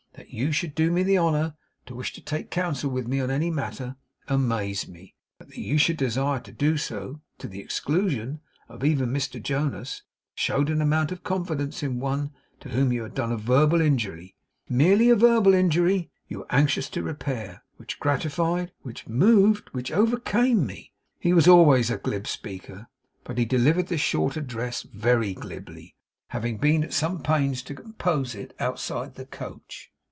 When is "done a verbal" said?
13.13-13.81